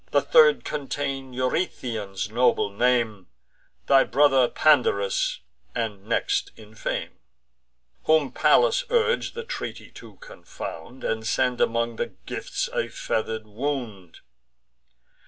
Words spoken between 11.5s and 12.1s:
among